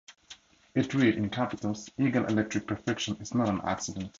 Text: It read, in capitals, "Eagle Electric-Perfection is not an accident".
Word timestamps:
It 0.73 0.95
read, 0.95 1.13
in 1.15 1.29
capitals, 1.29 1.91
"Eagle 1.95 2.25
Electric-Perfection 2.25 3.17
is 3.17 3.35
not 3.35 3.49
an 3.49 3.61
accident". 3.63 4.09